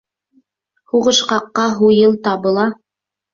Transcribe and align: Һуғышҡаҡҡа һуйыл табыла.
Һуғышҡаҡҡа 0.93 1.67
һуйыл 1.81 2.17
табыла. 2.29 2.67